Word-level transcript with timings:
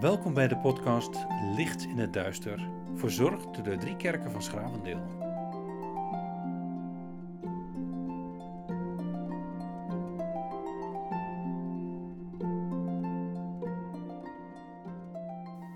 Welkom 0.00 0.34
bij 0.34 0.48
de 0.48 0.56
podcast 0.58 1.26
Licht 1.56 1.84
in 1.84 1.98
het 1.98 2.12
Duister, 2.12 2.68
verzorgd 2.94 3.54
door 3.54 3.64
de 3.64 3.76
drie 3.76 3.96
kerken 3.96 4.30
van 4.30 4.42
Schravendeel. 4.42 5.00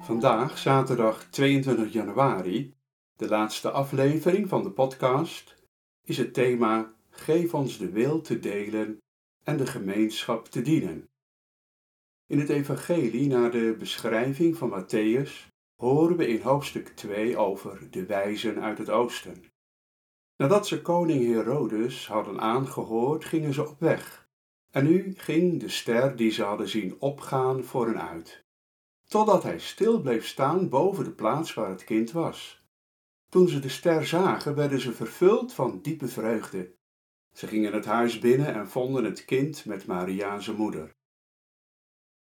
Vandaag, 0.00 0.58
zaterdag 0.58 1.24
22 1.24 1.92
januari, 1.92 2.74
de 3.16 3.28
laatste 3.28 3.70
aflevering 3.70 4.48
van 4.48 4.62
de 4.62 4.70
podcast, 4.70 5.54
is 6.04 6.16
het 6.16 6.34
thema 6.34 6.92
Geef 7.10 7.54
ons 7.54 7.78
de 7.78 7.90
wil 7.90 8.20
te 8.20 8.38
delen 8.38 8.98
en 9.44 9.56
de 9.56 9.66
gemeenschap 9.66 10.48
te 10.48 10.62
dienen. 10.62 11.09
In 12.30 12.38
het 12.38 12.48
Evangelie 12.48 13.26
naar 13.26 13.50
de 13.50 13.76
beschrijving 13.78 14.56
van 14.56 14.70
Matthäus 14.70 15.48
horen 15.76 16.16
we 16.16 16.28
in 16.28 16.40
hoofdstuk 16.40 16.88
2 16.88 17.36
over 17.36 17.90
de 17.90 18.06
wijzen 18.06 18.60
uit 18.60 18.78
het 18.78 18.90
oosten. 18.90 19.44
Nadat 20.36 20.66
ze 20.66 20.82
koning 20.82 21.24
Herodes 21.24 22.06
hadden 22.06 22.40
aangehoord, 22.40 23.24
gingen 23.24 23.54
ze 23.54 23.68
op 23.68 23.80
weg. 23.80 24.28
En 24.70 24.84
nu 24.84 25.14
ging 25.16 25.60
de 25.60 25.68
ster 25.68 26.16
die 26.16 26.30
ze 26.30 26.42
hadden 26.42 26.68
zien 26.68 26.96
opgaan 27.00 27.64
voor 27.64 27.86
hen 27.86 28.08
uit, 28.08 28.44
totdat 29.08 29.42
hij 29.42 29.58
stil 29.58 30.00
bleef 30.00 30.26
staan 30.26 30.68
boven 30.68 31.04
de 31.04 31.12
plaats 31.12 31.54
waar 31.54 31.68
het 31.68 31.84
kind 31.84 32.10
was. 32.12 32.64
Toen 33.28 33.48
ze 33.48 33.58
de 33.58 33.68
ster 33.68 34.06
zagen, 34.06 34.54
werden 34.54 34.80
ze 34.80 34.92
vervuld 34.92 35.52
van 35.52 35.80
diepe 35.82 36.08
vreugde. 36.08 36.74
Ze 37.32 37.46
gingen 37.46 37.72
het 37.72 37.84
huis 37.84 38.18
binnen 38.18 38.54
en 38.54 38.68
vonden 38.68 39.04
het 39.04 39.24
kind 39.24 39.64
met 39.64 39.86
Maria 39.86 40.40
zijn 40.40 40.56
moeder. 40.56 40.98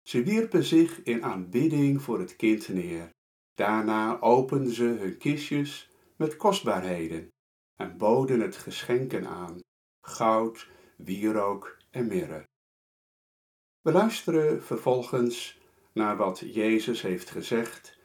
Ze 0.07 0.23
wierpen 0.23 0.63
zich 0.63 1.03
in 1.03 1.23
aanbidding 1.23 2.01
voor 2.01 2.19
het 2.19 2.35
kind 2.35 2.67
neer. 2.67 3.09
Daarna 3.55 4.19
openden 4.19 4.73
ze 4.73 4.83
hun 4.83 5.17
kistjes 5.17 5.89
met 6.15 6.35
kostbaarheden 6.35 7.29
en 7.75 7.97
boden 7.97 8.39
het 8.39 8.57
geschenken 8.57 9.27
aan: 9.27 9.59
goud, 10.01 10.69
wierook 10.97 11.77
en 11.91 12.07
mirre. 12.07 12.43
We 13.81 13.91
luisteren 13.91 14.63
vervolgens 14.63 15.61
naar 15.93 16.17
wat 16.17 16.39
Jezus 16.39 17.01
heeft 17.01 17.29
gezegd 17.29 17.99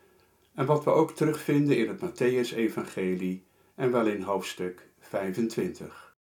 en 0.54 0.66
wat 0.66 0.84
we 0.84 0.90
ook 0.90 1.10
terugvinden 1.10 1.76
in 1.76 1.88
het 1.88 2.00
Matthäus-evangelie 2.00 3.44
en 3.74 3.92
wel 3.92 4.06
in 4.06 4.22
hoofdstuk 4.22 4.88
25. 4.98 6.16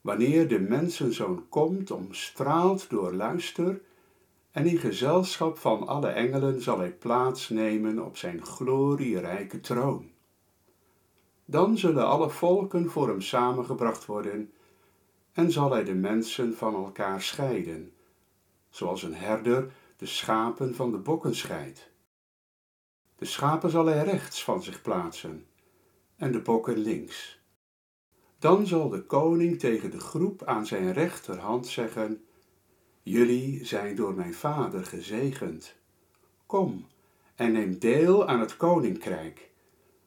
Wanneer 0.00 0.48
de 0.48 0.60
mensenzoon 0.60 1.48
komt, 1.48 1.90
omstraald 1.90 2.90
door 2.90 3.12
luister 3.12 3.80
en 4.54 4.66
in 4.66 4.78
gezelschap 4.78 5.58
van 5.58 5.86
alle 5.86 6.08
engelen 6.08 6.62
zal 6.62 6.78
hij 6.78 6.92
plaatsnemen 6.92 8.04
op 8.04 8.16
zijn 8.16 8.44
glorierijke 8.44 9.60
troon. 9.60 10.10
Dan 11.44 11.78
zullen 11.78 12.06
alle 12.06 12.30
volken 12.30 12.90
voor 12.90 13.08
hem 13.08 13.20
samengebracht 13.20 14.06
worden 14.06 14.52
en 15.32 15.52
zal 15.52 15.72
hij 15.72 15.84
de 15.84 15.94
mensen 15.94 16.56
van 16.56 16.74
elkaar 16.74 17.22
scheiden, 17.22 17.92
zoals 18.70 19.02
een 19.02 19.14
herder 19.14 19.72
de 19.96 20.06
schapen 20.06 20.74
van 20.74 20.90
de 20.90 20.98
bokken 20.98 21.34
scheidt. 21.34 21.90
De 23.16 23.24
schapen 23.24 23.70
zal 23.70 23.86
hij 23.86 24.04
rechts 24.04 24.44
van 24.44 24.62
zich 24.62 24.82
plaatsen 24.82 25.46
en 26.16 26.32
de 26.32 26.40
bokken 26.40 26.78
links. 26.78 27.40
Dan 28.38 28.66
zal 28.66 28.88
de 28.88 29.02
koning 29.02 29.58
tegen 29.58 29.90
de 29.90 30.00
groep 30.00 30.44
aan 30.44 30.66
zijn 30.66 30.92
rechterhand 30.92 31.66
zeggen: 31.66 32.24
Jullie 33.04 33.64
zijn 33.64 33.96
door 33.96 34.14
mijn 34.14 34.34
vader 34.34 34.84
gezegend. 34.84 35.74
Kom 36.46 36.86
en 37.34 37.52
neem 37.52 37.78
deel 37.78 38.28
aan 38.28 38.40
het 38.40 38.56
koninkrijk, 38.56 39.50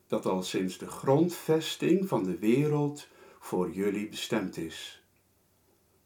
dat 0.07 0.25
al 0.25 0.43
sinds 0.43 0.77
de 0.77 0.87
grondvesting 0.87 2.07
van 2.07 2.23
de 2.23 2.37
wereld 2.37 3.07
voor 3.39 3.71
jullie 3.71 4.09
bestemd 4.09 4.57
is. 4.57 5.03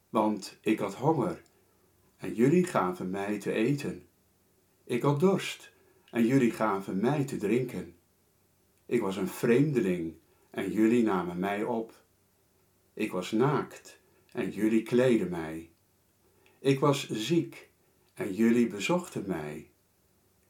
Want 0.10 0.58
ik 0.62 0.80
had 0.80 0.96
honger 0.96 1.42
en 2.18 2.34
jullie 2.34 2.66
gaven 2.66 3.10
mij 3.10 3.40
te 3.40 3.52
eten. 3.52 4.06
Ik 4.84 5.02
had 5.02 5.20
dorst 5.20 5.72
en 6.10 6.26
jullie 6.26 6.52
gaven 6.52 7.00
mij 7.00 7.26
te 7.26 7.38
drinken. 7.38 7.96
Ik 8.86 9.02
was 9.02 9.18
een 9.18 9.28
vreemdeling 9.28 10.14
en 10.50 10.72
jullie 10.72 11.04
namen 11.04 11.40
mij 11.40 11.64
op. 11.64 11.94
Ik 12.94 13.12
was 13.12 13.32
naakt 13.32 14.00
en 14.32 14.50
jullie 14.50 14.84
kleden 14.84 15.30
mij. 15.30 15.71
Ik 16.62 16.80
was 16.80 17.10
ziek 17.10 17.70
en 18.14 18.34
jullie 18.34 18.68
bezochten 18.68 19.24
mij. 19.28 19.70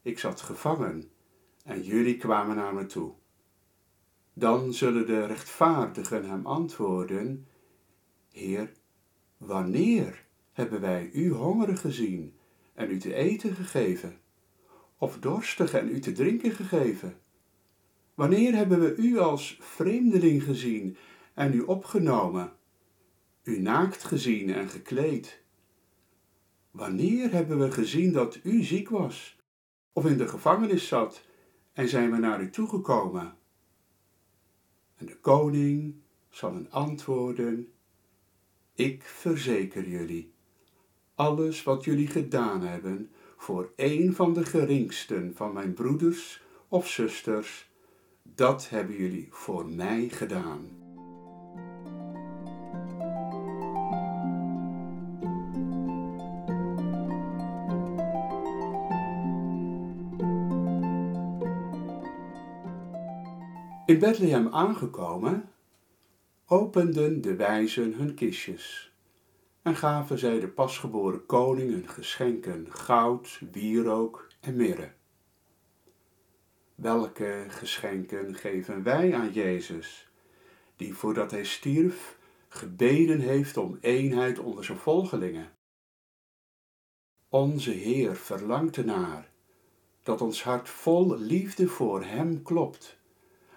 Ik 0.02 0.20
zat 0.20 0.42
gevangen 0.42 1.12
en 1.64 1.84
jullie 1.84 2.18
kwamen 2.18 2.56
naar 2.56 2.74
me 2.74 2.86
toe. 2.86 3.14
Dan 4.34 4.74
zullen 4.74 5.06
de 5.06 5.26
rechtvaardigen 5.26 6.30
hem 6.30 6.46
antwoorden: 6.46 7.48
Heer, 8.32 8.72
wanneer 9.38 10.26
hebben 10.52 10.82
wij 10.82 11.10
u 11.14 11.32
hongerig 11.32 11.82
gezien 11.82 12.34
en 12.74 12.92
u 12.92 12.98
te 12.98 13.14
eten 13.14 13.56
gegeven, 13.56 14.20
of 14.98 15.20
dorstig 15.20 15.74
en 15.74 15.90
u 15.90 16.00
te 16.00 16.12
drinken 16.12 16.52
gegeven? 16.52 17.20
Wanneer 18.14 18.54
hebben 18.54 18.80
we 18.80 18.96
u 18.96 19.18
als 19.18 19.58
vreemdeling 19.62 20.44
gezien 20.44 20.98
en 21.34 21.54
u 21.54 21.62
opgenomen, 21.62 22.54
u 23.44 23.60
naakt 23.60 24.04
gezien 24.04 24.54
en 24.54 24.70
gekleed? 24.70 25.41
Wanneer 26.72 27.32
hebben 27.32 27.60
we 27.60 27.72
gezien 27.72 28.14
dat 28.14 28.40
u 28.44 28.64
ziek 28.64 28.90
was, 28.90 29.38
of 29.94 30.06
in 30.06 30.18
de 30.18 30.28
gevangenis 30.28 30.88
zat, 30.88 31.26
en 31.74 31.88
zijn 31.88 32.12
we 32.12 32.18
naar 32.18 32.42
u 32.42 32.50
toegekomen? 32.50 33.36
En 34.96 35.06
de 35.06 35.18
koning 35.18 35.96
zal 36.30 36.54
een 36.54 36.72
antwoorden: 36.72 37.72
Ik 38.74 39.04
verzeker 39.04 39.90
jullie, 39.90 40.34
alles 41.16 41.64
wat 41.64 41.84
jullie 41.84 42.08
gedaan 42.08 42.62
hebben 42.62 43.12
voor 43.38 43.72
een 43.76 44.14
van 44.14 44.34
de 44.34 44.46
geringsten 44.46 45.36
van 45.36 45.54
mijn 45.54 45.74
broeders 45.74 46.42
of 46.68 46.88
zusters, 46.88 47.70
dat 48.24 48.70
hebben 48.70 48.96
jullie 48.96 49.28
voor 49.32 49.70
mij 49.70 50.10
gedaan. 50.10 50.70
In 63.92 64.00
Bethlehem 64.00 64.48
aangekomen, 64.48 65.50
openden 66.46 67.22
de 67.22 67.36
wijzen 67.36 67.94
hun 67.94 68.14
kistjes 68.14 68.94
en 69.62 69.76
gaven 69.76 70.20
zij 70.20 70.40
de 70.40 70.48
pasgeboren 70.48 71.26
koning 71.26 71.72
hun 71.72 71.90
geschenken 71.90 72.68
goud, 72.70 73.42
wierook 73.52 74.28
en 74.40 74.56
mirre. 74.56 74.92
Welke 76.76 77.46
geschenken 77.48 78.36
geven 78.36 78.84
wij 78.84 79.16
aan 79.16 79.32
Jezus, 79.32 80.12
die 80.76 80.94
voordat 80.94 81.32
hij 81.32 81.44
stierf 81.44 82.18
gebeden 82.48 83.20
heeft 83.20 83.58
om 83.58 83.78
eenheid 83.82 84.40
onder 84.40 84.66
zijn 84.66 84.78
volgelingen? 84.78 85.52
Onze 87.30 87.72
Heer 87.72 88.16
verlangt 88.16 88.78
ernaar 88.78 89.30
dat 90.04 90.22
ons 90.22 90.44
hart 90.44 90.70
vol 90.70 91.18
liefde 91.18 91.68
voor 91.68 92.04
Hem 92.04 92.42
klopt 92.42 93.00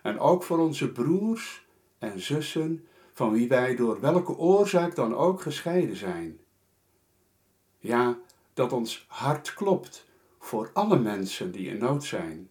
en 0.05 0.19
ook 0.19 0.43
voor 0.43 0.59
onze 0.59 0.93
broers 0.93 1.67
en 1.99 2.21
zussen, 2.21 2.87
van 3.13 3.33
wie 3.33 3.49
wij 3.49 3.77
door 3.77 4.01
welke 4.01 4.37
oorzaak 4.37 4.95
dan 4.95 5.15
ook 5.15 5.41
gescheiden 5.43 5.97
zijn. 5.97 6.41
Ja, 7.79 8.19
dat 8.55 8.73
ons 8.73 9.05
hart 9.09 9.55
klopt 9.55 10.09
voor 10.39 10.71
alle 10.73 10.99
mensen 10.99 11.53
die 11.53 11.69
in 11.69 11.79
nood 11.79 12.05
zijn. 12.05 12.51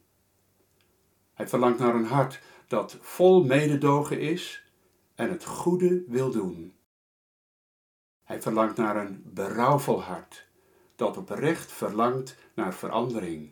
Hij 1.33 1.47
verlangt 1.47 1.79
naar 1.79 1.95
een 1.95 2.05
hart 2.05 2.41
dat 2.67 2.97
vol 3.01 3.43
mededogen 3.43 4.19
is 4.19 4.63
en 5.15 5.29
het 5.29 5.45
goede 5.45 6.03
wil 6.07 6.31
doen. 6.31 6.73
Hij 8.23 8.41
verlangt 8.41 8.77
naar 8.77 8.95
een 8.95 9.21
berouwvol 9.25 10.01
hart 10.01 10.47
dat 10.95 11.17
oprecht 11.17 11.71
verlangt 11.71 12.37
naar 12.53 12.73
verandering. 12.73 13.51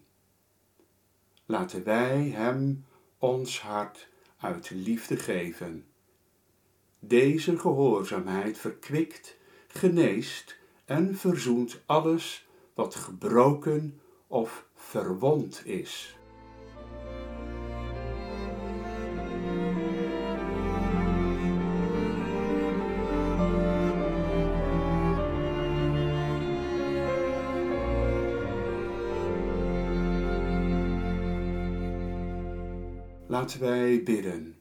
Laten 1.45 1.83
wij 1.83 2.29
Hem 2.29 2.85
ons 3.21 3.61
hart 3.61 4.07
uit 4.39 4.69
liefde 4.69 5.17
geven. 5.17 5.85
Deze 6.99 7.57
gehoorzaamheid 7.57 8.57
verkwikt, 8.57 9.37
geneest 9.67 10.57
en 10.85 11.15
verzoent 11.17 11.81
alles 11.85 12.47
wat 12.73 12.95
gebroken 12.95 14.01
of 14.27 14.65
verwond 14.75 15.61
is. 15.65 16.15
Laten 33.31 33.59
wij 33.59 34.03
bidden. 34.03 34.57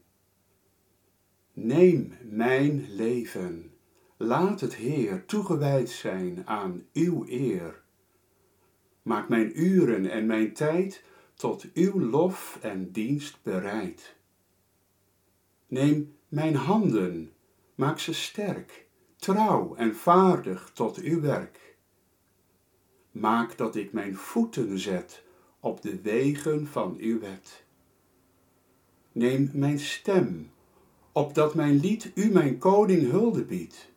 Neem 1.52 2.12
mijn 2.22 2.86
leven. 2.94 3.72
Laat 4.16 4.60
het 4.60 4.74
Heer 4.74 5.24
toegewijd 5.24 5.90
zijn 5.90 6.46
aan 6.46 6.82
uw 6.92 7.24
eer. 7.28 7.82
Maak 9.02 9.28
mijn 9.28 9.60
uren 9.60 10.10
en 10.10 10.26
mijn 10.26 10.52
tijd 10.52 11.04
tot 11.34 11.72
uw 11.74 12.00
lof 12.00 12.58
en 12.62 12.90
dienst 12.90 13.42
bereid. 13.42 14.16
Neem 15.66 16.16
mijn 16.28 16.54
handen, 16.54 17.32
maak 17.74 17.98
ze 17.98 18.14
sterk, 18.14 18.86
trouw 19.16 19.74
en 19.74 19.94
vaardig 19.94 20.70
tot 20.74 20.96
uw 20.96 21.20
werk. 21.20 21.76
Maak 23.10 23.56
dat 23.56 23.76
ik 23.76 23.92
mijn 23.92 24.16
voeten 24.16 24.78
zet 24.78 25.24
op 25.60 25.82
de 25.82 26.00
wegen 26.00 26.66
van 26.66 26.96
uw 26.98 27.20
wet. 27.20 27.68
Neem 29.12 29.50
mijn 29.52 29.78
stem, 29.78 30.50
opdat 31.12 31.54
mijn 31.54 31.80
lied 31.80 32.12
u 32.14 32.30
mijn 32.30 32.58
koning 32.58 33.10
hulde 33.10 33.44
biedt. 33.44 33.92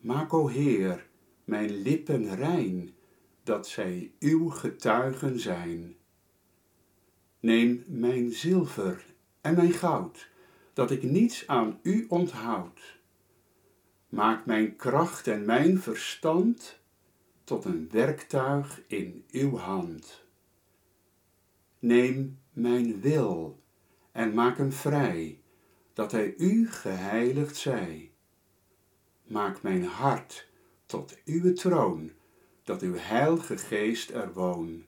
Maak, 0.00 0.32
o 0.32 0.46
Heer, 0.48 1.06
mijn 1.44 1.70
lippen 1.82 2.34
rein, 2.34 2.94
dat 3.42 3.68
zij 3.68 4.12
uw 4.18 4.48
getuigen 4.48 5.40
zijn. 5.40 5.94
Neem 7.40 7.84
mijn 7.86 8.32
zilver 8.32 9.04
en 9.40 9.54
mijn 9.54 9.72
goud, 9.72 10.28
dat 10.72 10.90
ik 10.90 11.02
niets 11.02 11.46
aan 11.46 11.78
u 11.82 12.06
onthoud. 12.08 12.98
Maak 14.08 14.46
mijn 14.46 14.76
kracht 14.76 15.26
en 15.26 15.44
mijn 15.44 15.80
verstand 15.80 16.80
tot 17.44 17.64
een 17.64 17.88
werktuig 17.90 18.82
in 18.86 19.24
uw 19.30 19.56
hand. 19.56 20.24
Neem 21.78 22.38
mijn 22.52 23.00
wil 23.00 23.62
en 24.14 24.34
maak 24.34 24.58
hem 24.58 24.72
vrij, 24.72 25.40
dat 25.92 26.12
hij 26.12 26.34
u 26.36 26.70
geheiligd 26.70 27.56
zij. 27.56 28.12
Maak 29.24 29.62
mijn 29.62 29.84
hart 29.84 30.48
tot 30.86 31.22
uw 31.24 31.52
troon, 31.52 32.12
dat 32.62 32.82
uw 32.82 32.94
heilige 32.96 33.58
geest 33.58 34.10
er 34.10 34.32
woon. 34.32 34.84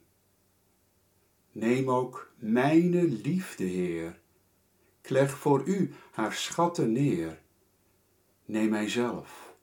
Neem 1.51 1.89
ook 1.89 2.33
mijne 2.35 3.03
liefde, 3.03 3.63
Heer, 3.63 4.19
ik 5.01 5.09
leg 5.09 5.37
voor 5.37 5.67
u 5.67 5.93
haar 6.11 6.33
schatten 6.33 6.91
neer. 6.91 7.41
Neem 8.45 8.69
mijzelf, 8.69 9.55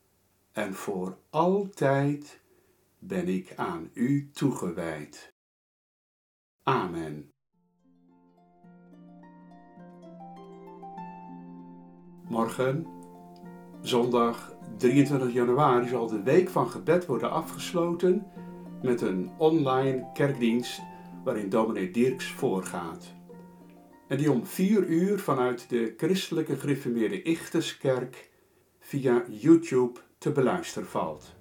en 0.53 0.75
voor 0.75 1.19
altijd 1.31 2.41
ben 2.99 3.29
ik 3.29 3.55
aan 3.57 3.91
u 3.93 4.31
toegewijd. 4.33 5.33
Amen. 6.63 7.34
Morgen, 12.35 12.87
zondag 13.81 14.57
23 14.79 15.33
januari, 15.33 15.89
zal 15.89 16.07
de 16.07 16.23
week 16.23 16.49
van 16.49 16.69
gebed 16.69 17.07
worden 17.07 17.31
afgesloten 17.31 18.27
met 18.83 19.01
een 19.01 19.31
online 19.39 20.11
kerkdienst 20.13 20.81
waarin 21.25 21.49
dominee 21.49 21.91
Dirks 21.91 22.27
voorgaat. 22.27 23.13
En 24.09 24.17
die 24.17 24.31
om 24.31 24.47
vier 24.47 24.87
uur 24.87 25.19
vanuit 25.19 25.69
de 25.69 25.95
christelijke 25.97 26.57
gereformeerde 26.57 27.23
Ichterskerk 27.23 28.31
via 28.81 29.25
YouTube 29.29 30.01
te 30.19 30.33
beluisteren 30.33 30.89
valt. 30.89 31.37